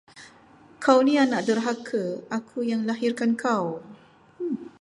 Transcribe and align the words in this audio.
Kau 0.83 0.97
ni 1.05 1.13
anak 1.25 1.41
derhaka, 1.47 2.05
aku 2.37 2.57
yang 2.71 2.81
lahirkan 2.89 3.31
kau. 3.43 3.65